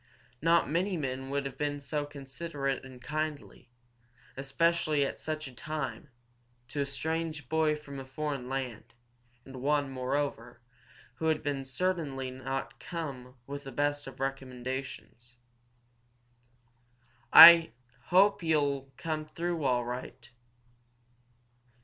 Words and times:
Not 0.41 0.67
many 0.67 0.97
men 0.97 1.29
would 1.29 1.45
have 1.45 1.59
been 1.59 1.79
so 1.79 2.07
considerate 2.07 2.83
and 2.83 2.99
so 2.99 3.07
kindly, 3.07 3.69
especially 4.35 5.05
at 5.05 5.19
such 5.19 5.47
a 5.47 5.53
time, 5.53 6.09
to 6.69 6.81
a 6.81 6.87
strange 6.87 7.47
boy 7.47 7.75
from 7.75 7.99
a 7.99 8.03
foreign 8.05 8.49
land, 8.49 8.95
and 9.45 9.57
one, 9.61 9.91
moreover, 9.91 10.59
who 11.17 11.27
had 11.27 11.67
certainly 11.67 12.31
not 12.31 12.79
come 12.79 13.35
with 13.45 13.63
the 13.63 13.71
best 13.71 14.07
of 14.07 14.19
recommendations. 14.19 15.35
"I 17.31 17.51
I 17.51 17.71
hope 18.05 18.41
you'll 18.41 18.91
come 18.97 19.25
through 19.27 19.63
all 19.65 19.85
right." 19.85 20.31